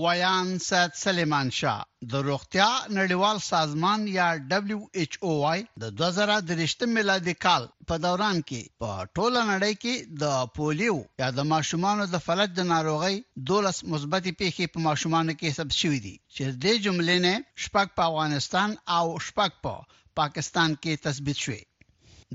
[0.00, 1.80] ویان سید سلیمان شاه
[2.12, 8.36] د روغتیا نړیوال سازمان یا دبليو ایچ او واي د 2023 میلادي کال په دوران
[8.50, 13.16] کې په ټوله نړۍ کې د پولیو یا د ماشومانو د فلج د ناروغي
[13.50, 17.34] دولس مثبتي پیښې په ماشومانو کې ثبت شوې دي چې د جملې نه
[17.66, 21.60] شپږ په افغانستان او شپږ په پا پاکستان کې تثبیت شوه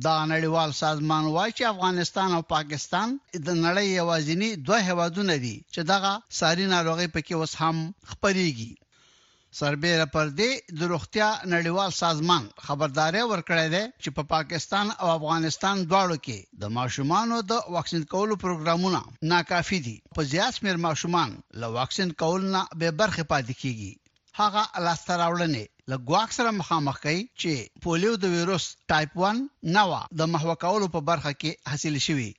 [0.06, 3.10] دا نړیوال سازمان وایي چې افغانستان او پاکستان
[3.46, 7.78] د نړۍ یوازینی دوه هیوادونه دي چې دغه ساري ناروغي پکې اوس هم
[8.12, 8.74] خپريږي
[9.60, 15.08] سربېره پر دې د روغتیا نړیوال سازمان خبرداري ورکړې ده چې په پا پاکستان او
[15.18, 21.36] افغانستان دواړو کې د ماشومانو د واکسین کولو پروګرامونه ناکافي دي په زیات شمېر ماشومان
[21.64, 23.92] له واکسین کول نه به برخه پاتې کیږي
[24.42, 27.52] هغه لاستراولنې لګواک سره مخامخ کوي چې
[27.84, 29.38] پولیو د وایروس ټایپ 1
[29.76, 32.30] نوا د محو کولو په برخه کې حاصل شوی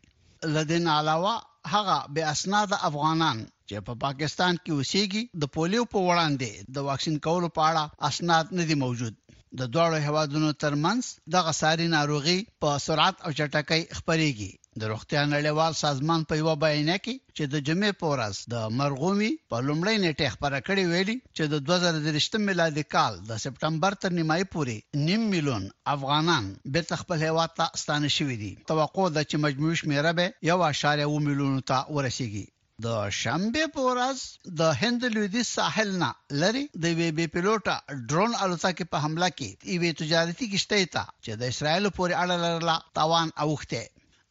[0.56, 1.32] لدین علاوه
[1.74, 7.16] هغه به اسناد افغانان چې په پاکستان کې اوسېږي د پولیو په وړاندې د واکسین
[7.28, 9.14] کولو په اړه اسناد نه دي موجود
[9.60, 11.02] د دوه هوادونو ترمنځ
[11.36, 16.90] دغه ساري ناروغي په سرعت او چټکۍ خپريږي د روغتیا نړیوال سازمان په یو بیان
[17.04, 21.44] کې چې د جمعې په ورځ د مرغومي په لومړۍ نیټه خبره کړې ویلي چې
[21.52, 26.44] د 2023 میلادي کال د سپتمبر تر نیمایي پورې نیم میلیون افغانان
[26.76, 31.58] بیرته خپل هیواد ته ستانه شوي دي توقع ده چې مجموعي شمیره به 1.2 میلیون
[31.72, 32.46] ته ورسیږي
[32.86, 34.22] د شنبه پورز
[34.60, 36.10] د هند لویدي ساحل نه
[36.42, 37.76] لری د وی بي پلوټا
[38.10, 42.76] ډرون الوتکې په حمله کې ایوې تجارتي کشته ته چې د اسرایل پورې اړه لرله
[42.98, 43.84] تاوان اوخته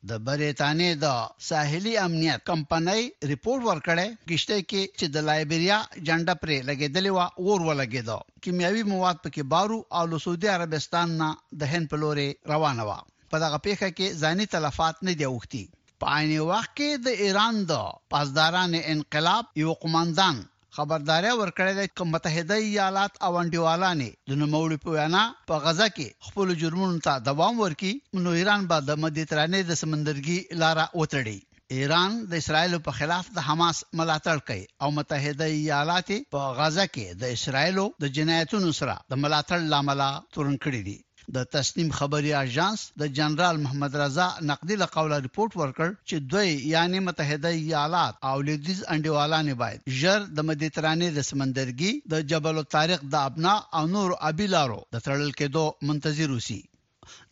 [0.10, 1.08] د بریتانیا د
[1.50, 5.78] ساحلي امنیت کمپنۍ ریپورت ورکړی کښته کې چې د لایبیریا
[6.08, 11.30] جنډا پرې لګیدلې و اور ولګیدو کیمیاوي مواد پکې بارو او له سعودي عربستان نه
[11.60, 12.92] د هند په لوري روانه و
[13.32, 15.64] په دغه پیښه کې ځاني تلفات نه دی وختي
[16.00, 17.72] په عین وخت کې د ایران د
[18.12, 20.36] پاسداران انقلاب یو قومندان
[20.76, 26.08] خبرداري ورکړې ده چې متحده ایالات او انډیوالانې د نوموړي په وینا په غزا کې
[26.28, 27.94] خپل جرمونو ته دوام ورکړي
[28.26, 31.40] نو ایران به د مدیترانې د سمندرګي لارې وتړي
[31.78, 37.06] ایران د اسرایل په خلاف د حماس ملاتړ کوي او متحده ایالات په غزا کې
[37.22, 40.02] د اسرایل د جنایتونو سره د ملاتړ لامل
[40.34, 40.98] تورن کړی دي
[41.36, 46.50] د تسنیم خبري اژانس د جنرال محمد رضا نقدي له قوله رپورت ورکړ چې دوی
[46.74, 53.02] یعنی متحده ایالات او لویدیز انډیوالانه باید ژر د مدیترانه د سمندرګي د جبل الطارق
[53.14, 56.60] د ابنا او نور ابيلارو د تړل کېدو منتظر وسی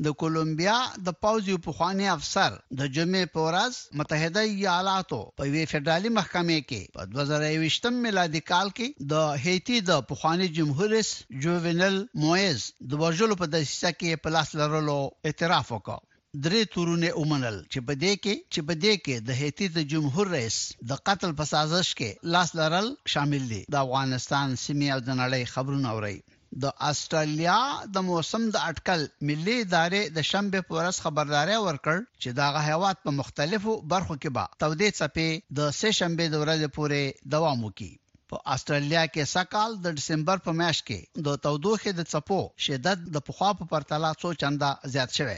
[0.05, 0.75] د کولمبیا
[1.05, 6.81] د پوز یو پخوانی افسر د جمعې پورز متحده ایالاتو په وی فدرالي محکمې کې
[6.95, 11.11] په 2023 میلادي کال کې د هیتی د پخوانی جمهور رئیس
[11.45, 14.97] جووینل مویز د ورجلو په دسیسه کې په لاس لرلو
[15.29, 16.01] اعتراف وکړ
[16.45, 20.25] درې تورونه اومنل چې په دې کې چې په دې کې د هیتی د جمهور
[20.37, 20.57] رئیس
[20.89, 25.41] د قتل په سازش کې لاس لرل شامل دي د افغانستان سیمه او د نړۍ
[25.53, 26.17] خبرونه اوري
[26.63, 27.55] د استرالیا
[27.95, 33.01] د موسم د اټکل ملي ادارې د شنبه په ورځ خبرداري ورکړ چې دا غهوات
[33.07, 35.27] په مختلفو برخو کې به تودې چپې
[35.59, 37.01] د سه شنبه د ورځې پورې
[37.33, 37.91] دوام وکړي
[38.29, 43.27] په استرالیا کې سکهال د دسمبر په میاشت کې د تودوخې د چپو شدت د
[43.29, 45.37] پخوا په پرتله څو چنده زیات شوه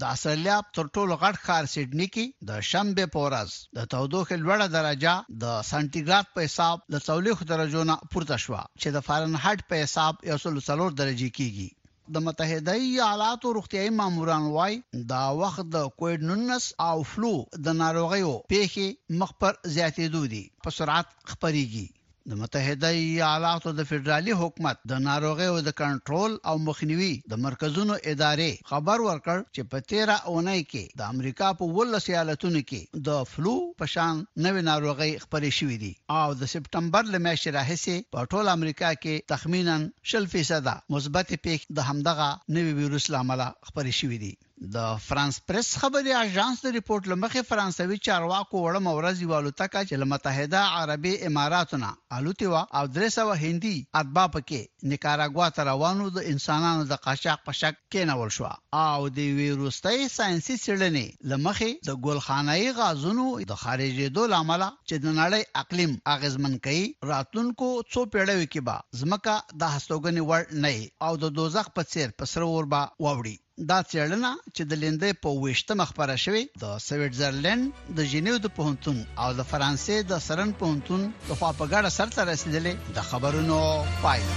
[0.00, 5.12] د استرالیا تر ټولو غټ ښار سیدنی کې د شنبه پورز د تودوخه لوړه درجه
[5.42, 10.14] د سانتیګراد په حساب د 40 درجو نه پورته شوه چې د فارنهایت په حساب
[10.30, 11.68] 104 درجه کیږي
[12.14, 14.74] د متحده ایالاتو روغتیاي ماموران وای
[15.10, 18.86] دا وخت د کووډ 19 او فلو د ناروغیو پیښې
[19.20, 21.86] مخ پر زیاتېدو دي په سرعت خبريږي
[22.30, 27.94] د متحده ایالاتو د فدرالي حکومت د ناروغي او د کنټرول او مخنیوي د مرکزونو
[28.10, 33.08] ادارې خبر ورکړ چې په 13 اونۍ کې د امریکا په ولس ایالتونو کې د
[33.32, 34.14] فلو پشان
[34.44, 39.14] نوې ناروغي خپرې شوې دي او د سپټمبر له میاشتې راهیسې په ټول امریکا کې
[39.32, 39.76] تخمیناً
[40.10, 44.32] 100% مثبت پیښ د همدغه نوې ویروس لامل خپرې شوې دي
[44.64, 50.08] د فرانس پریس خبري اژانس د ریپورت لمخې فرانسوي چارواکو وړه مورز یوالو تکا چې
[50.12, 51.88] متحده عربي اماراتونه
[52.18, 57.74] الوتیوا او درېسو هندي اتبا پکې نیکاراګوا ته روانو د انسانانو د قاچاق په شک
[57.80, 58.46] کې نول شو
[58.84, 65.20] او د ویروستي ساينسي څېړنې لمخې د ګولخانهي غازونو د خارجي دول عمله چې د
[65.20, 71.12] نړۍ اقلیم اغیزمن کوي راتلونکو څو پیړیو کې به زمکه د هستوګنې وړ نه او
[71.24, 73.38] د دوزخ په څیر پسرور به ووري
[73.70, 77.64] دا څېړنه چې د لیندې په وښته مخبره شوې د سویټزرلند
[77.96, 82.98] د جنیو د پوهنتون او د فرانسې د سرن پوهنتون د فاپګاډه سرته رسیدلې د
[83.08, 83.58] خبرونو
[84.04, 84.36] پایله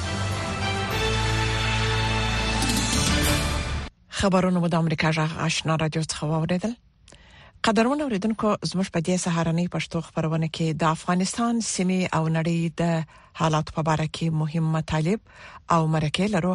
[4.21, 6.73] خبرونه د امریکا جغ آشنا رادیو څخه واوریدل
[7.67, 12.83] قدرمن اوریدونکو زموږ په دې سهارنۍ پښتو خبرونه کې د افغانستان سیمه او نړۍ د
[13.39, 15.19] حالات په اړه کې مهمه طالب
[15.77, 16.53] او مرکه لرو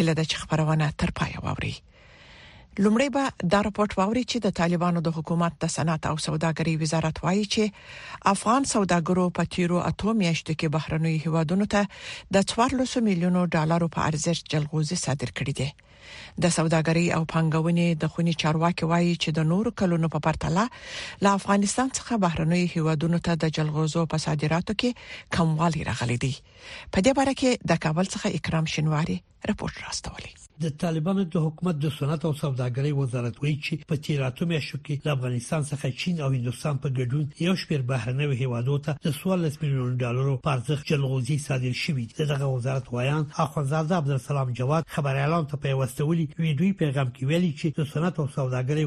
[0.00, 1.72] هله د خبرونه تر پای ووري
[2.84, 3.22] لومړی به
[3.52, 7.62] دا راپورټ واوري چې د طالبانو د حکومت د صنعت او سوداګرۍ وزارت وایي چې
[8.34, 11.82] افغان سوداګرو په تیرو اته میاشتو کې بهرنوي هیوادونو ته
[12.36, 15.68] د 400 میلیونو ډالرو په ارزښت جلغوزي صادر کړي دي
[16.42, 20.66] د سوداګرۍ او پنګونې د خوني چارواکي وایي چې د نورو کلونو په پرتله
[21.26, 27.04] له افغانستان څخه بهرنوي هیوادونو ته د جلغوزو په صادراتو کې کموالی راغلی دی په
[27.08, 29.18] دې باره کې د کابل څخه اکرام شنواری
[29.50, 30.32] راپورټ راستولی
[30.62, 35.06] د طالبانو د حکومت د صنعت او سوداګرۍ وزارت وایي چې په تیراتو میاشتو کې
[35.06, 39.56] د افغانستان څخه چین او هندستان په ګډون یو شمېر بهرنوي هیوادو ته د 14
[39.62, 43.16] میلیون ډالرو پارځخ جلغوزي صادر شوې ده دغه وزارت وایي
[43.46, 47.84] اخوندزاده عبدالسلام جواد خبر اعلان ته پیوست واستولي وی دوی پیغام کې ویلي چې د
[47.92, 48.28] صنعت او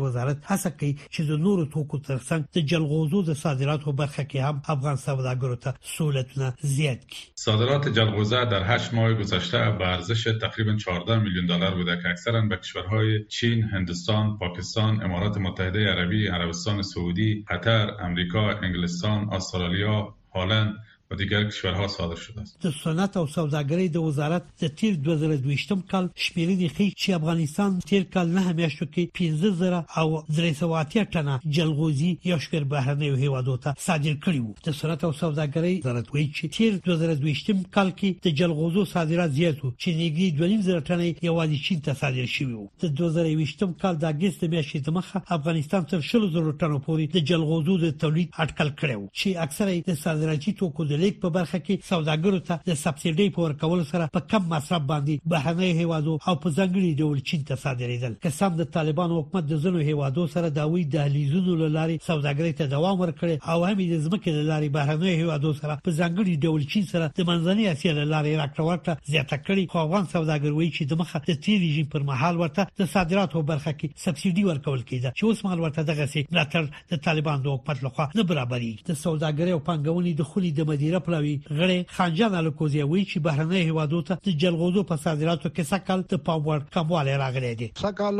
[0.05, 4.55] وزارت هڅه کوي چې د نورو توکو ترڅنګ د جلغوزو د صادراتو برخه کې هم
[4.75, 10.73] افغان سوداګرو ته سهولتونه زیات کړي صادرات جلغوزه در 8 ماه گذشته به ارزش تقریبا
[10.85, 16.81] 14 میلیون دلار بوده که اکثرا به کشورهای چین، هندستان، پاکستان، امارات متحده عربی، عربستان
[16.81, 19.97] سعودی، قطر، امریکا، انگلستان، استرالیا،
[20.35, 20.71] هلند
[21.09, 25.81] په دې کې شورا صادر شوه د صنعت او سوداګرۍ د وزارت د تیر 2022م
[25.91, 30.07] کال شمیرې ښیي چې افغانستان تیر کال نه همیاشتو کې 15000 او
[30.37, 35.73] 380 ټنه جلغوزي یو شکر بهرنیو هیوادو ته صادر کړی وو د صنعت او سوداګرۍ
[35.83, 40.89] وزارت وایي چې تیر 2022م کال کې د جلغوزو صادرات زیات وو چې نږدې 2500
[40.89, 45.87] ټنه یوازې چین ته صادر شوی وو د 2022م کال د اگست میاشتې دمخه افغانستان
[45.93, 50.89] تر 10000 ټنه پورې د جلغوزو د تولید اټکل کړو چې اکثره د صادراتي توکو
[50.89, 54.83] د برېک په برخه کې سوداګرو ته د سبسډي په ورکولو سره په کم مصرف
[54.91, 59.59] باندې بهرنی هیوادو او په ځنګړي ډول چین ته صادرېدل قسم د طالبانو حکومت د
[59.65, 64.69] زنو هیوادو سره داوی دهلیزونو لاري سوداګرۍ ته دوام ورکړي او هم د ځمکې لاري
[64.77, 69.63] بهرنی هیوادو سره په ځنګړي ډول چین سره د منځنۍ اسیا لاري راکړه زیاته کړې
[69.71, 73.73] خو افغان سوداګروي چې د مخه د تیری رژیم پر مهال ورته د صادراتو برخه
[73.79, 76.63] کې سبسيډي ورکول کیده چې اوس مهال ورته دغه سي ملاتړ
[76.95, 80.84] د طالبان د حکومت لخوا نه برابرې د سوداګرۍ او پنګونې د خولي د مدي
[80.85, 85.69] مدیره پلوي غړي خانجان الکوزي وی چې بهرنۍ هوادو ته د جلغوزو په صادراتو کې
[85.69, 88.19] سکل ته پاور کمواله راغلي دي سکل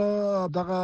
[0.58, 0.80] دغه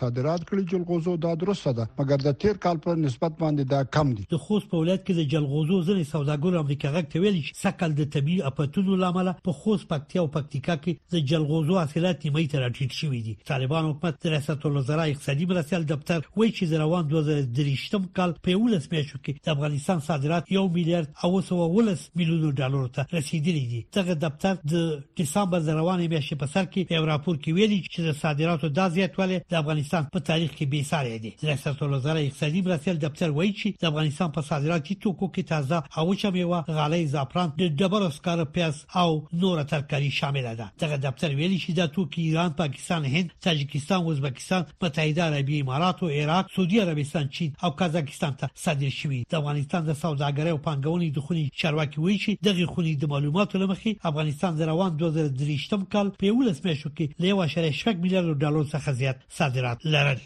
[0.00, 4.14] صادرات کړی جلغوزو دا درسته ده مګر د تیر کال په نسبت باندې دا کم
[4.20, 7.68] دي د خوست په ولایت کې د جلغوزو ځنې سوداګر امریکا غک ته ویل چې
[7.68, 12.46] سکل د طبي اپاتونو لامل په خوست پکتیا او پکتیکا کې د جلغوزو حاصلات نیمه
[12.54, 18.10] تر ټیټ شوې دي طالبان حکومت ریاست الوزرا اقتصادي مرستیال دفتر وایي چې روان 2023
[18.20, 22.88] کال په 11 میاشتو کې د افغانستان صادرات 1 میلیارډ او 2 ولس میلیونو ډالر
[22.88, 27.36] ته رسیدلی دي دغه دفتر د دسمبر د روانې میاشتې په سر کې یو راپور
[27.36, 31.32] کې ویلي چې د صادراتو د زیاتوالې د افغانستان په تاریخ کې بې ساري دي
[31.50, 36.14] ریاست الوزرا اقتصادي مرستیال دفتر وایي چې د افغانستان په صادراتي توکو کې تازه او
[36.24, 39.08] چميوه غالۍ زعفران د ډبرو سکاره پیاز او
[39.44, 44.64] نور ترکاری شامل ده دغه دفتر ویلي چې د توکي ایران پاکستان هند تاجکستان ازبکستان
[44.82, 49.84] متحده عربی امارات او عراق سعودي عربستان چین او کازاکستان ته صادر شوی د افغانستان
[49.86, 54.52] د سوداګرۍ او پانګونې د خوني چارواکي وایي چې دغه خونې د معلوماتو لمخې افغانستان
[54.56, 59.78] د روان 2023م کال په 11 میاشتو کې له 1.6 میلیارډ ډالر څخه زیات صادرات
[59.92, 60.20] لرل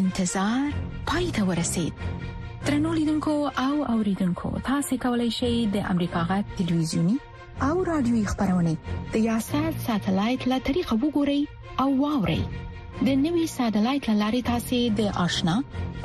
[0.00, 0.66] انتظار
[1.10, 1.94] پای ته ورسید
[2.68, 3.34] ترنو لیدونکو
[3.64, 7.16] او اوریدونکو تاسو کولی شئ د امریکا غټ ټلویزیونی
[7.68, 8.74] او رادیوي خبرونه
[9.14, 11.40] د یاشر ساتلایت له طریقو وګورئ
[11.86, 12.40] او واورئ
[13.06, 15.56] د نوي ساتلایت لارې تاسو د آشنا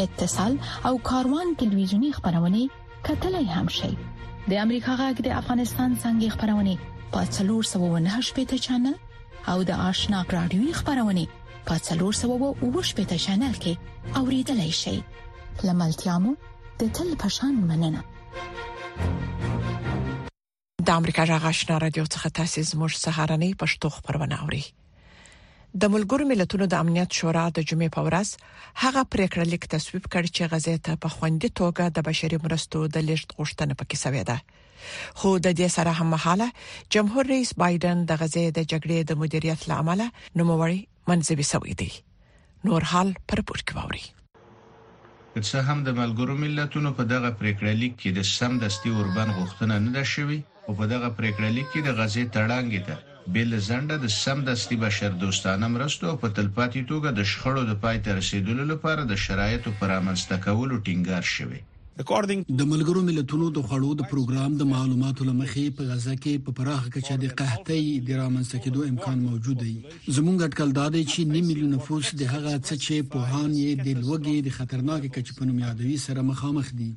[0.07, 2.69] اتصال او کاروان ټلویزیونی خبرونه
[3.03, 3.89] کتلای هم شي
[4.51, 6.73] د امریکا غږ د افغانستان څنګه خبرونه
[7.13, 8.95] په 309 پټه چنل
[9.51, 11.23] او د آشنا رادیوي خبرونه
[11.67, 13.73] په 309 پټه چنل کې
[14.19, 14.95] اوریدلای شي
[15.67, 16.31] لملتيامو
[16.79, 18.01] د تل پشان مننه
[20.85, 24.63] د امریکا غږ آشنا رادیو څخه تاسیس مور سهارنې پښتو خبرونه اوري
[25.81, 28.27] د ملګرو ملتونو د امنیت شورا د جمعې په ورځ
[28.81, 33.05] هغه پریکړه لیک تصویب کړ چې غزې ته په خوندي توګه د بشري مرستو د
[33.07, 34.37] لیست غوښتنه پکې سوې ده
[35.19, 36.47] خو د دې سره هم مهاله
[36.95, 40.01] جمهور رئیس بایدن د غزې د جګړې د مدیریت لامل
[40.41, 40.79] نوموړي
[41.11, 41.91] منځبي سوې دي
[42.69, 44.05] نور حال پر پورک ووري
[45.47, 49.75] څه هم د ملګرو ملتونو په دغه پریکړه لیک کې د سم دستي اوربن غوښتنه
[49.87, 52.97] نه ده شوې او په دغه پریکړه لیک کې د غزې تړانګې ده
[53.35, 58.15] بل زنده د سمدستي بشر دوستانه مرستو په تلپاتې توګه د شخړو د پای ته
[58.17, 61.59] رسیدلو لپاره د شرایطو پرامنسته کولو ټینګار شوی
[62.01, 62.01] د
[62.71, 67.17] ملګرو ملتونو د خړو د پروګرام د معلوماتو لمخې په غزه کې په پراخه کچه
[67.23, 69.73] د قحطۍ د رامنځته کېدو امکان موجود دی
[70.17, 73.87] زمونږ اټکل دا دی چې 9 میلیون نفوس د هغه څه چې په هان یې
[73.87, 76.91] د لوګي د خطرناک کچه په نوم یادوي سره مخامخ دي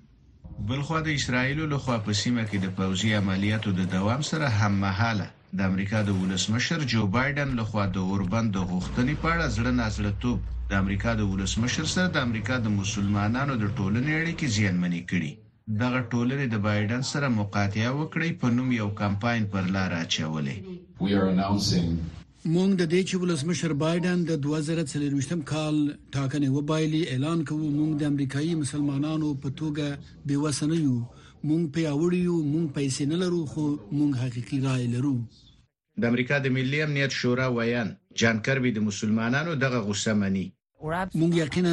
[0.73, 4.81] بلخو د اسرایل له خوا په سیمه کې د پوځي عملیاتو د دوام سره هم
[4.85, 9.71] مهاله د امریکا د ولسمشر جو بایدن لخوا د اوربند د غوښتنې په اړه ځړه
[9.77, 15.01] نازله توپ د امریکا د ولسمشر سره د امریکا د مسلمانانو د ټولنې اړیکې زیانمنې
[15.13, 15.31] کړي
[15.85, 20.59] دغه ټولنې د بایدن سره مقاطعه وکړي په نوم یو کمپاین پر لار اچولې
[21.01, 25.81] مونږ د دې چې ولسمشر بایدن د 2023م کال
[26.17, 31.97] ټاکنې وبایلي اعلان کوو مونږ د امریکایي مسلمانانو په توګه بے وسنه یو مونږ په
[31.97, 35.17] اوړیو مونږ پیسې نه لرو خو مونږ حقيقي رائے لرو
[36.01, 37.89] د امریکا د ملي امنیت شورا ویان
[38.21, 40.47] جان کربي د مسلمانانو دغه غوسه مني
[41.21, 41.73] مونږ یقینا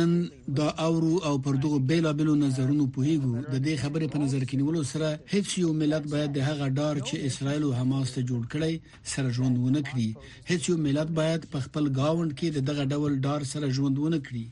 [0.57, 4.83] دا اورو او پر دغه بیلابلو نظرونو پوهیږو د دې خبرې په نظر کې نیولو
[4.91, 8.73] سره هیڅ یو ملت باید د هغه ډار چې اسرایل او حماس ته جوړ کړي
[9.13, 10.09] سره ژوند ونه کړي
[10.51, 14.45] هیڅ یو ملت باید په خپل گاوند کې دغه ډول ډار سره ژوند ونه کړي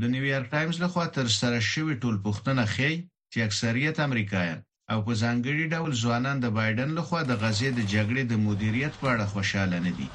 [0.00, 2.92] د نیویارک ټایمز لخوا تر سره شوی ټول پوښتنه خي
[3.32, 4.58] چې اکثریت امریکایان
[4.92, 9.06] او په ځانګړي ډول ځوانان د بایدن لخوا د غزې د جګړې د مدیریت په
[9.12, 10.06] اړه خوشاله نه دي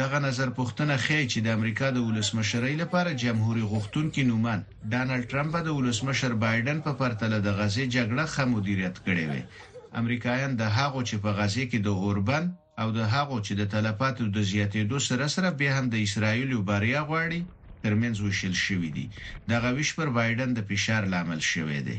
[0.00, 4.60] دغه نظر پوښتنه خی چې د امریکا د ولسمشرۍ لپاره جمهوریت غوښتونکو نومان
[4.94, 9.42] ډانلډ ترامپ د ولسمشر بایدن په پرتله د غزې جګړه ښه مدیریت کړې وي
[10.02, 12.44] امریکایان د هغو چې په غزې کې د اوربن
[12.80, 17.00] او د هغو چې د تلفاتو د زیاتېدو سره سره به هم د اسرایل بریا
[17.10, 17.40] غواړي
[17.84, 19.06] ترمنځ وشل شوې دي
[19.54, 21.98] دغه ویش پر بایدن د فشار لامل شوې دي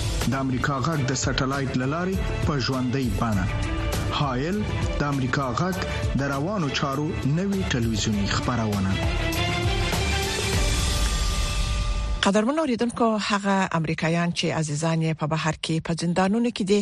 [0.29, 4.59] د امریکا غږ د سټلایټ للارې په ژوندۍ بانه هایل
[4.99, 5.75] د امریکا غږ
[6.19, 7.05] د روانو چارو
[7.37, 8.91] نوي ټلویزیونی خبرونه
[12.27, 16.81] قدرمن اوریدونکو هغه امریکایان چې عزیزان یې په بهر کې په زندانونو کې دي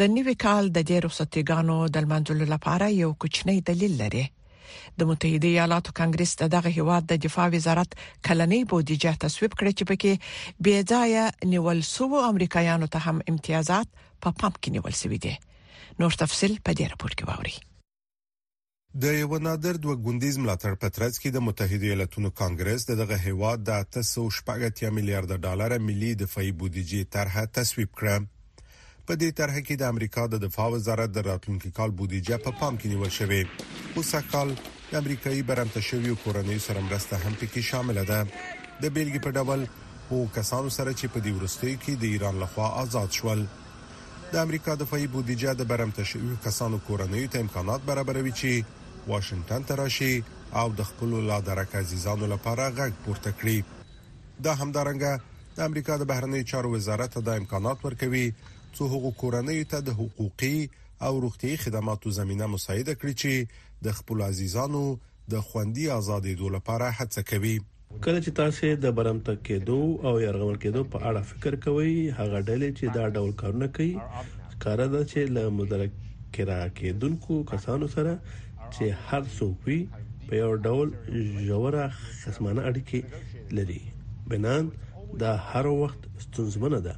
[0.00, 4.24] د نوې کال د دې رخصتګانو د منځلو لپاره یو کوچنی دلیل لري
[4.98, 7.96] د متحده ایالاتو کانګرس ته دغه هواد د دفاع وزارت
[8.28, 10.12] کلنۍ بودیجه تصویب کړې چې پکې
[10.64, 15.34] بې ځایه نیول سوو امریکایانو ته هم امتیازات په پا پام کې نیول سوي دي
[16.02, 17.56] نور تفصيل په دې راپور کې واوري
[19.04, 23.86] د یو نادر دوه ګوندیز ملاتړ پترڅ کې د متحده ایالاتونو کانګرس دغه هیواد د
[23.96, 28.16] 380 میلیارډ ډالر ملي دفاعي بودیجې طرحه تصویب کړه
[29.08, 32.58] په دې طرح کې د امریکا د دفاع وزارت د راتلونکي کال بودیجه په پا
[32.62, 33.38] پام کې نیول شوې
[34.00, 34.50] اوسه کال
[34.88, 39.62] د امریکایي برمته شویو کورنۍ سره مرسته هم پکې شامل ده د بیلګې په ډول
[40.10, 43.46] او کسانو سره چې په دې ورستۍ کې د ایران لخوا آزاد شول
[44.34, 49.66] د امریکا د دفاعي بودیجه د برمته شویو کسانو کورنۍ ته امکانات برابروي چې واشنگټن
[49.72, 50.12] ته راشي
[50.64, 56.44] او د خپل لادرک عزیزانو لپاره غږ پورته کړي دا همدارنګه د امریکا د بهرنی
[56.54, 58.26] چارو وزارت د امکانات ورکوي
[58.78, 60.56] څو هغو کورنۍ ته د حقوقي
[61.06, 64.82] او روغتي خدماتو زمينه مساعده کړي چې د خپل عزیزانو
[65.32, 67.54] د خوندي ازادي دو لپاره هڅه کوي
[68.04, 69.78] کله چې تاسو د برمتک کېدو
[70.10, 74.84] او يرغمل کېدو په اړه فکر کوئ هغه ډلې چې دا ډول کارونه کوي کار
[74.94, 75.98] دا چې له مدرک
[76.38, 79.80] کرا کېدونکو کسانو سره چې هر څوک وي
[80.28, 81.90] په یو ډول جوړه
[82.22, 83.82] خصمانه اړیکې لري
[84.34, 84.72] بنان
[85.26, 86.96] دا هر وخت ستونزمنه ده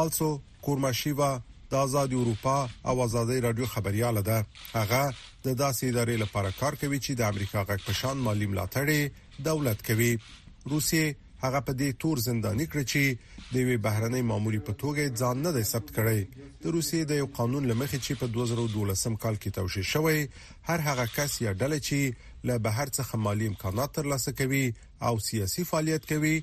[0.00, 5.02] also کورماشیوا د آزاد اروپا او ازادي رادیو خبرياله ده هغه
[5.44, 9.00] د داسې ادارې لپاره کار کوي چې د امریکا غږ پشان مالی ملاتړي
[9.48, 10.10] دولت کوي
[10.72, 11.02] روسي
[11.44, 15.52] هغه په دې تور زنداني کړ چې د یو بهرنۍ ماموري په توګه ځان نه
[15.56, 16.20] دی ثبت کړی
[16.64, 20.28] د روسي د یو قانون لمخې چې په 2012 کال کې توشې شوی
[20.62, 24.64] هر هغه کس یا ډله چې له بهر څخه مالی امکانات ترلاسه کوي
[25.08, 26.36] او سیاسي فعالیت کوي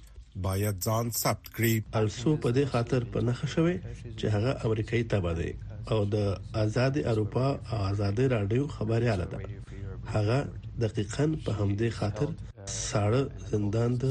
[0.45, 3.75] باید ځان ثبت کړي السو په دې خاطر په نخښه شوی
[4.19, 5.51] چې هغه امریکایي تبا دی
[5.91, 6.15] او د
[6.63, 9.39] آزاد اروپا او آزاد رادیو خبرياله ده
[10.13, 10.37] هغه
[10.83, 12.29] دقیقا په همدې خاطر
[12.89, 14.05] ساړه زندان د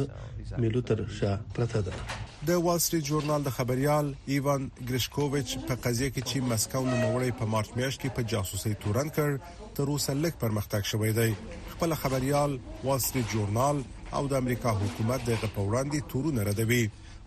[0.60, 1.92] ملو تر شا پرته ده
[2.48, 4.06] د وال سټریټ جرنال د خبريال
[4.36, 9.08] ایوان ګریشکوویچ په قضيه کې چې مسکو نوموړی په مارچ میاشت کې په جاسوسي تورن
[9.18, 9.30] کړ
[9.76, 11.30] تر اوسه لیک پرمختګ شوی دی
[11.74, 12.52] خپل خبريال
[12.84, 13.76] وال سټریټ جرنال
[14.18, 16.80] او د امریکا حکومت دغه په وړاندې تورونه ردوي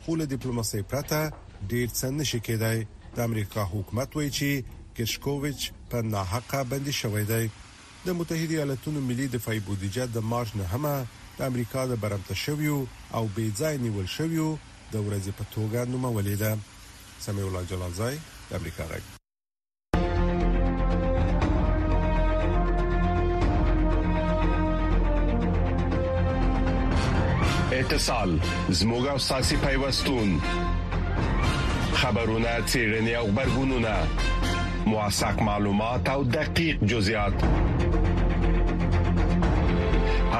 [0.04, 1.20] خو له ډیپلوماسي پرته
[1.72, 2.78] ډیر څه نشي کېدای
[3.20, 7.42] د امریکا حکومت وایي چې ګریشکوویچ په ناحقه بندي شوی دی
[8.06, 10.92] د متحده ایالاتونو ملي دفاعي بودیجه د مارچ نه هم
[11.42, 14.54] د امریکا د برمته شویو او بې ځای نیول شویو
[14.94, 16.52] د ورځې په توګه نومولې ده
[17.26, 18.16] سمې الله جلالزای
[18.50, 19.04] د امریکا غږ
[27.82, 28.30] اتصال
[28.80, 30.30] زموږه ساسي پیوستون
[32.02, 33.94] خبرونه چیرنی او خبرګونونه
[34.90, 37.34] مواساک معلومات او دقیق جزئیات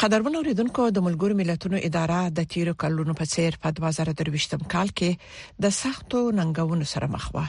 [0.00, 5.58] قدرمن اوریدونکو د ملګرو ملتونو اداره د تیرو کلونو په څیر په 2023م کال کې
[5.64, 7.42] د سختو ننګونو سره مخ و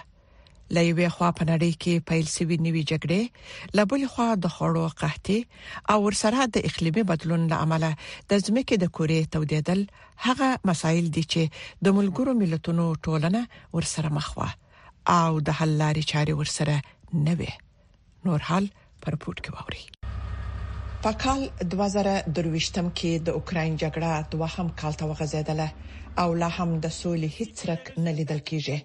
[0.77, 5.37] لایوي خوا په نړۍ کې پیل سوي نوي جګړې لبل خوا د خړو قحطي
[5.93, 9.81] او ورسره د اقليمي بدلون له امله د ځمکې د کورې تودیدل
[10.25, 13.41] هغه مسایل دي چې د ملګرو ملتونو ټولنه
[13.79, 17.49] ورسره مخ و او د حل لارې چارې ورسره نه وي
[18.29, 18.71] نور حل
[19.03, 19.89] پر پورت کې ووري
[21.05, 21.39] په کال
[21.73, 25.69] 2023م کې د اوکرين جګړه دوهم کال ته وغځېدله
[26.23, 28.77] او لا هم د سولې هیڅ رک نه لیدل کیږي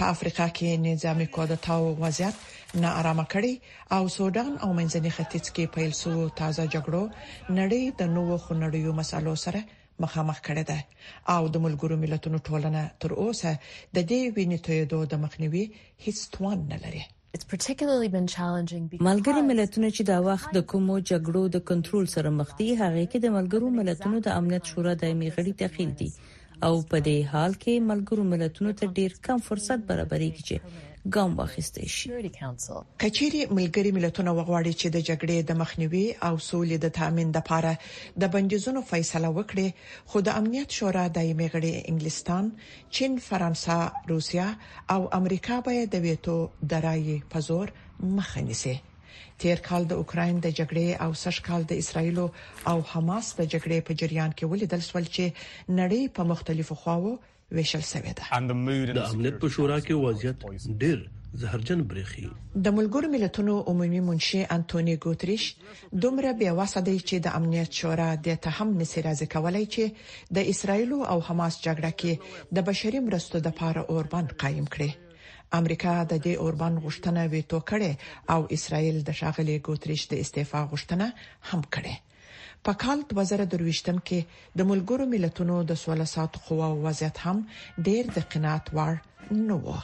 [0.00, 2.36] په افریقا کې نظامی کودتاو وضعیت
[2.84, 3.54] ناارامه کړي
[3.96, 7.02] او سودان او منځني ختیځ کې پیل سو تازه جګړو
[7.58, 9.60] نړۍ د نوو خنړیو مسالو سره
[10.06, 10.78] مخامخ کړي ده
[11.38, 13.52] او د ملګرو ملتونو ټولنه تر اوسه
[13.94, 15.64] د دې وینې تویدو د مخنیوي
[16.04, 17.04] هیڅ توان نه لري
[17.44, 23.18] ملګری ملتونه چې دا وخت د کومو جګړو د کنټرول سره مخ دي هغه کې
[23.24, 26.08] د ملګرو ملتونو د امنیت شورا دایمي غړي تخیل دي
[26.66, 30.56] او په دې حال کې ملګرو ملتونو ته ډیر کم فرصت برابرېږي چې
[31.14, 32.08] ګام واخیستي شي
[33.02, 37.72] کچيري ملګری ملتونه وغواړي چې د جګړې د مخنیوي او سولې د تضمین لپاره
[38.24, 39.68] د بندیزونو فیصله وکړي
[40.12, 42.44] خو د امنیت شورا دایمي غړي انګلستان،
[42.98, 43.78] چین، فرانسا،
[44.10, 44.48] روسیا
[44.96, 46.36] او امریکا به د ویټو
[46.74, 47.66] درایي په زور
[48.16, 48.74] مخه نیسي
[49.44, 52.18] تیر کال د اوکرين د جګړې او سش کال د اسرایل
[52.70, 55.24] او حماس د جګړې په جریان کې ولیدل شو چې
[55.78, 57.12] نړۍ په مختلفو خواو
[57.54, 58.24] ویشل شوې ده
[58.98, 60.38] د امنیت په شورا کې وضعیت
[60.82, 60.98] ډیر
[61.42, 62.24] زهرجن برېخي
[62.66, 65.44] د ملګرو ملتونو عمومي منشي انټونی ګوتریش
[66.04, 69.84] دومره بیا وسده چې د امنیت شورا د ته هم نسراځ کولای چې
[70.38, 72.12] د اسرایل او حماس جګړه کې
[72.58, 74.90] د بشري مرستو د پاره اوربند قائم کړي
[75.60, 77.92] امریکا د دې اوربان غشتنه ویټو کړي
[78.34, 81.08] او اسرایل د شاغلي ګوتریش د استعفا غشتنه
[81.50, 81.94] هم کړي
[82.66, 84.18] په کال 2023 کې
[84.60, 87.36] د ملګرو ملتونو د 16 ساعت قوا وضعیت هم
[87.88, 88.94] ډیر د قناعت وړ
[89.48, 89.74] نه و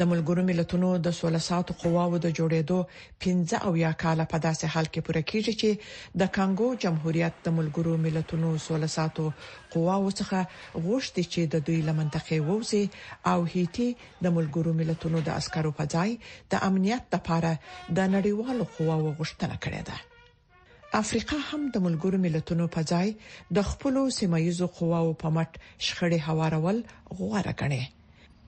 [0.00, 2.78] د ملګرو ملتونو د 16 ساعت قواو د جوړېدو
[3.28, 5.70] 15 او یا کال په داسې حال کې پوره کیږي چې
[6.20, 9.16] د کانګو جمهوریت د ملګرو ملتونو 16 ساعت
[9.74, 10.40] قواو څخه
[10.84, 12.84] غوښتي چې د دوی لمنځه ووزي
[13.34, 13.88] او هیتی
[14.24, 16.10] د ملګرو ملتونو د عسکرو په ځای
[16.54, 17.52] د امنیت لپاره
[17.98, 19.98] د نړیوالو قواو غوښتنه کړې ده
[20.98, 23.08] افریقا هم د ملګرو ملتونو په ځای
[23.58, 25.50] د خپل سیمایزو قواو په مټ
[25.86, 26.78] شخړې هوارول
[27.20, 27.82] غوړه کړي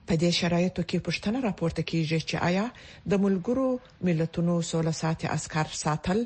[0.09, 2.65] په دې شرایطو کې پښتنه راپورته کیږي چې آیا
[3.13, 3.69] د ملګرو
[4.09, 6.19] ملتونو 16 ساعت عسكر ساتل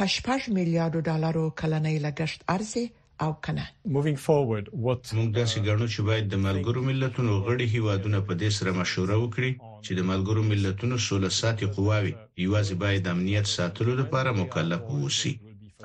[0.00, 2.86] پشپږ میلیارډ ډالرو کلنۍ لګښت ارزي
[3.24, 3.64] او کنه
[3.96, 8.50] مووینګ فورورد وات موږ داسې ګڼو چې باید د ملګرو ملتونو غړي هیوادونه په دې
[8.60, 9.52] سره مشوره وکړي
[9.84, 12.12] چې د ملګرو ملتونو 16 ساعت قواوي
[12.44, 15.34] یوازې باید امنیت ساتلو لپاره مکلف ووسی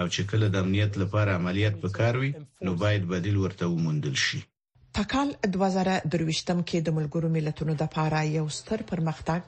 [0.02, 2.30] او چې کله د امنیت لپاره عملیات وکاروي
[2.68, 4.40] نو باید بدیل ورته وموندل شي
[4.98, 9.42] په کال 2023م کې د ملګرو ملتونو د پاره یو ستر پرمختګ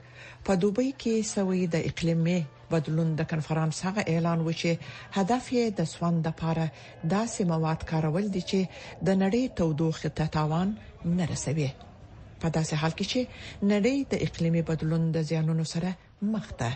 [0.50, 2.38] په دوبۍ کې سوي د اقلیمي
[2.74, 4.72] بدلون د کنفرانس هغه اعلان و چې
[5.22, 6.68] هدف یې د سوان د پاره
[7.14, 8.62] داسې مواد کارول دي چې
[9.10, 10.68] د نړۍ تودوخه ته تاوان
[11.20, 11.68] نه رسوي
[12.42, 13.22] په داسې حال کې چې
[13.72, 15.90] نړۍ د اقلیمي بدلون د زیانونو سره
[16.34, 16.72] مخ ده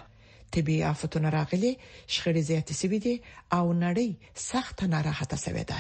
[0.56, 1.72] طبي آفتونه راغلي
[2.14, 3.16] شخړې زیاتې سوي دي
[3.58, 4.10] او نړۍ
[4.50, 5.80] سخت ناراحته سوي ده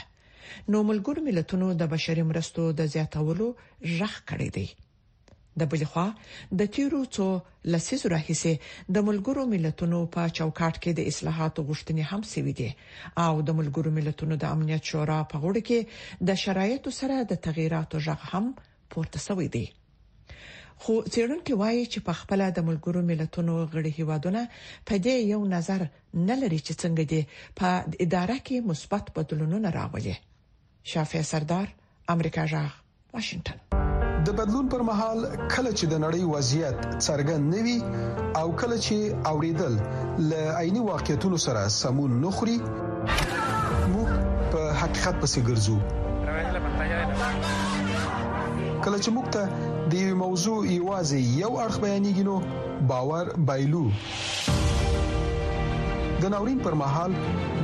[0.73, 3.47] نو ملګر ملتونو د بشري مرستو د زیاتولو
[3.97, 4.67] ژغ کړی دی
[5.61, 6.05] د بل خوا
[6.59, 7.25] د تیرو څو
[7.75, 8.53] لسیزو راهیسې
[8.95, 12.69] د ملګرو ملتونو په چوکاټ کې د اصلاحاتو غوښتنې هم سوي دي
[13.25, 15.79] او د ملګرو ملتونو د امنیت شورا په غوړ کې
[16.31, 18.45] د شرایطو سره د تغیراتو ژغ هم
[18.95, 19.65] پورته سوي دي
[20.83, 24.41] خو چیرونکو وایي چې په خپل د ملګرو ملتونو غړي هیوادونه
[24.87, 25.81] په دې یو نظر
[26.27, 27.21] نه لري چې څنګه دي
[27.59, 27.67] په
[28.05, 30.13] اداره کې مثبت بدلونونه راولي
[30.91, 31.67] شافع سردار
[32.15, 32.71] امریکا جاغ
[33.13, 33.57] واشنگتن
[34.27, 35.19] د بدلون پر مهال
[35.53, 37.77] کله چې د نړۍ وضعیت څرګند نوي
[38.39, 38.95] او کله چې
[39.31, 39.73] اوریدل
[40.29, 42.57] ل عيني واقعیتونو سره سمون نخري
[43.93, 44.09] موږ
[44.53, 45.77] په حقیقت پسې ګرځو
[48.83, 49.43] کله چې موږ ته
[49.91, 52.35] د یو موضوع ایوازي یو اړخ بیانېږي نو
[52.89, 53.81] باور بایلو
[56.21, 57.11] د ناورین پر مهال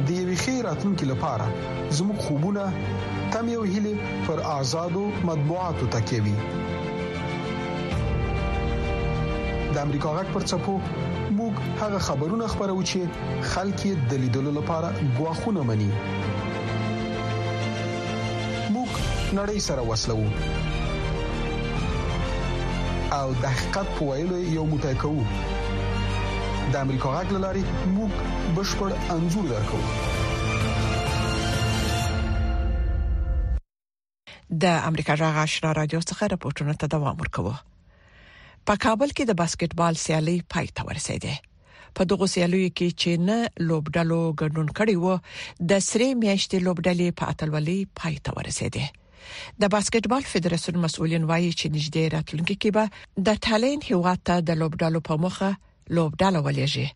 [0.10, 1.46] د یو خیراتونکو لپاره
[1.98, 2.64] زموږ خوبونه
[3.34, 3.94] تم یو هلي
[4.28, 6.36] پر آزادو مطبوعاتو تکيوي
[9.74, 10.76] د امریکا غک پر چپو
[11.38, 13.02] موږ هغه خبرونه خبرو چې
[13.56, 13.82] خلک
[14.14, 15.90] د لیدلو لپاره غواخونه مني
[18.76, 18.92] موږ
[19.40, 20.20] نړۍ سره وسلو
[23.20, 27.64] او د حقیقت په ویلو یو موټی کوو د امریکا غږ لاري
[27.96, 28.12] موږ
[28.56, 29.80] بشپړ انزور درکو
[34.64, 37.54] د امریکا غږ آشنا رادیو څخه راپورټونه ته دوام ورکوه
[38.68, 41.34] په کابل کې د باسکټبال سیالي پای ته ورسېده
[42.00, 45.16] په دغه سیالیو کې چې نه لوبډلو ګډون کړي وو
[45.70, 48.86] د سری میاشتې لوبډلې په اتلولي پای ته ورسېده
[49.62, 54.60] د باسکټبال فدراسیون مسؤلین وایي چې نږدې راتلونکي کې به د ټالین هیواد ته د
[54.64, 55.50] لوبډالو په مخه
[56.00, 56.88] لوبډالو ولېږي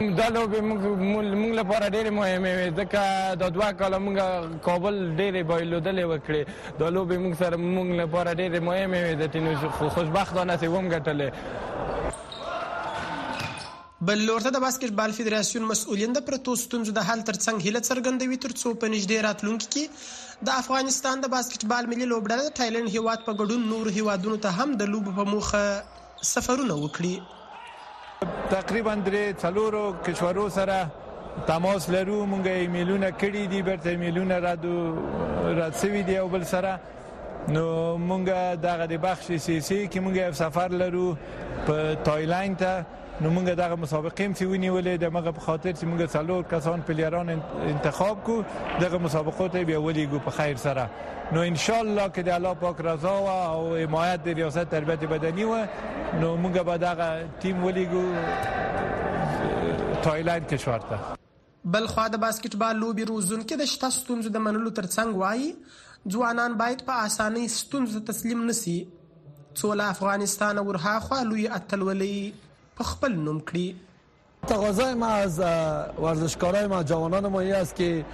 [0.00, 3.00] دا لوبې موږ لپاره ډېرې مهمې وې ځکه
[3.40, 6.44] د دوه کاله موږ کابل ډېرې بایلودلې وکړې
[6.82, 9.50] دا لوبې موږ سره موږ لپاره ډېرې مهمې وې د ټینو
[9.96, 11.28] خوشبختانه چې وم ګټلې
[14.10, 18.72] بل لورته د باسکټبال فدراسیون مسؤلین د پروتو ستونزو د حل ترڅنګ هیله څرګندوي ترڅو
[18.84, 23.68] په نږدې راتلونکي کې د افغانستان د باسکټبال ملي لوبډله د تایلند هیواد په ګډون
[23.74, 25.62] نور هیوادونو ته هم د لوب په موخه
[26.32, 27.12] سفرونه وکړي
[28.54, 30.78] تقریبا درې څلورو کشورو سره
[31.48, 34.74] تماس لرو مونږه ایمیلونه کړي دي برته ایمیلونه را دو
[35.60, 36.72] راتسوي دي او بل سره
[37.54, 37.64] نو
[38.08, 41.06] مونږه دغه د بخش سیسي کې مونږه سفر لرو
[41.66, 45.72] په تایلند ته تا نو موږ دغه مسابقې هم چې ونیولې د مغه په خاطر
[45.78, 48.36] چې موږ څلور کسان پلیران انتخاب کو
[48.84, 50.84] دغه مسابقو ته بیا ولیګو په خیر سره
[51.36, 55.48] نو ان شاء الله کې د الله پاک رضا او حمایت د ریاست تربیت بدني
[55.50, 57.12] و نو موږ به دغه
[57.44, 58.08] ټیم ولیګو
[60.10, 60.96] تایلند کشور ته
[61.78, 66.52] بل خو د باسکټبال لوبي روزون کې د شته ستونزو د منلو ترڅنګ وایي ځوانان
[66.66, 68.78] باید په اسانۍ ستونزو تسلیم نشي
[69.08, 72.14] څو له افغانستان ورها خو لوی اتلولي
[72.88, 73.76] خپل نوم کړي
[74.48, 75.40] تقاضای ما از
[76.02, 78.04] ورزشکارای ما جوانان ما این است که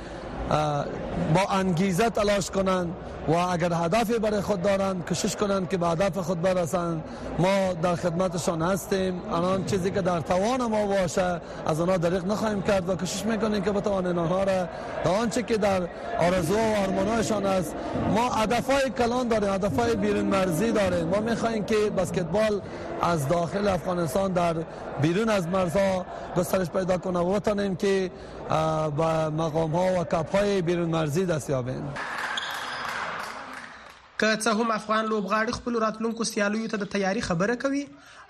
[1.35, 2.92] با انگیزه تلاش کنند
[3.29, 7.05] و اگر هدفی برای خود دارند کشش کنند که به هدف خود برسند
[7.39, 12.62] ما در خدمتشان هستیم الان چیزی که در توان ما باشه از آنها دریغ نخواهیم
[12.62, 14.69] کرد و کشش میکنیم که بتوانیم آنها را
[15.21, 15.83] آنچه که در
[16.21, 17.75] آرزو و آرمانهایشان است
[18.15, 22.61] ما هدفهای کلان داریم هدفهای بیرون مرزی داریم ما میخواهیم که بسکتبال
[23.03, 24.55] از داخل افغانستان در
[25.03, 28.11] بیرون از مرزها گسترش پیدا کنه و بتانیم که
[28.97, 31.51] به مقام ها و کپ های بیرون مرزی دست
[34.20, 37.81] که څه هم افغان لوبغاړي خپل راتلونکو سیالیو ته د تیاری خبره کوي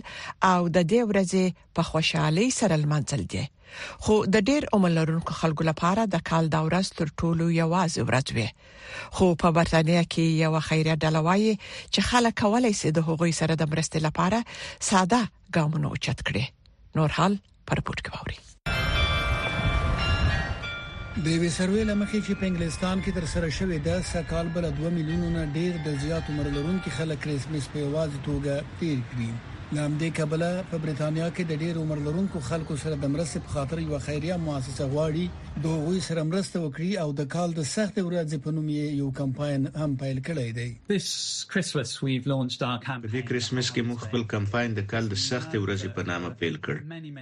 [0.51, 1.45] او د دې ورځې
[1.79, 3.43] په خوشحالي سره لمانځل دي
[4.05, 8.27] خو د ډیر عمر لرونکو خلکو لپاره د کال دا ورځ تر ټولو یوازې ورځ
[8.35, 8.49] وي
[9.19, 11.51] خو په برتانیا کې یو خیریه ډله وایي
[11.93, 14.39] چې خلک کولای شي د هغوی سره د مرستې لپاره
[14.91, 15.21] ساده
[15.59, 16.45] ګامونه اوچت کړي
[17.01, 17.33] نور حال
[17.71, 18.37] پر پورت کې ووري
[21.11, 24.89] د وی سروې لمخې چې په انګلستان کې تر سره شوې ده سکهال بل 2
[24.99, 29.29] میلیونه ډیر د زیات عمر لرونکو خلک کریسمس په واز توګه تیر کړی
[29.75, 33.77] لامدې کبله په برېټانیا کې د ډېر عمر لرونکو خلکو سره د مرستې په خاطر
[33.83, 35.25] یو خیریه مؤسسه غواړي
[35.63, 38.67] د هغوی سره مرسته وکړي او د کال د سخت ورځې په نوم
[39.01, 41.07] یو کمپاین هم پیل کړی دی This
[41.53, 45.51] Christmas we've launched our campaign د کریسمس کې موږ خپل کمپاین د کال د سخت
[45.63, 46.75] ورځې په نامه پیل کړ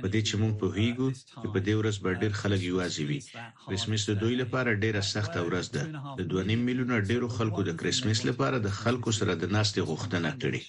[0.03, 1.07] په دې چې موږ په هیګو
[1.41, 3.19] چې په دې ورځ به ډېر خلک یوازې وي
[3.67, 5.83] کریسمس د دوی لپاره ډېره سخت ورځ ده
[6.19, 10.61] د 2.5 میلیونه ډېرو خلکو د کریسمس لپاره د خلکو سره د ناستې غوښتنه کړې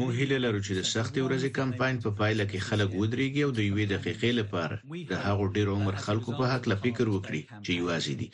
[0.00, 3.50] مونږ هیله لرو چې د سختي ورځې کمپاین په پا پایله کې خلک ودرېږي او
[3.58, 4.76] د یوې دقیقې لپاره
[5.12, 8.28] د هغو ډیر عمر خلکو په حق لا فکر وکړي چې یوازې دي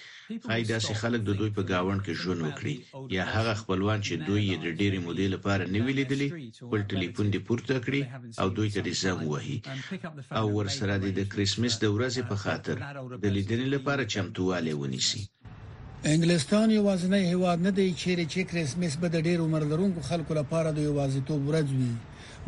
[0.49, 2.75] خای داسې خلک د دوی په گاوند کې ژوند وکړي
[3.17, 6.29] یا هغه خپلوان چې دوی یې د ډېرې مودې لپاره نه ویلیدلی
[6.67, 8.03] خپل ټلیفون دې پورته کړي
[8.41, 9.57] او دوی ته دې زنګ وهي
[10.39, 12.77] او ورسره د کریسمس د ورځې په خاطر
[13.25, 15.23] د لیدنې لپاره چمتووالی ونیسي
[16.07, 20.35] انګلستان یو ځنې هیواد نه دی چې چې کریسمس به د ډیر عمر لرونکو خلکو
[20.37, 21.89] لپاره د یو وازیتوب ورځ وي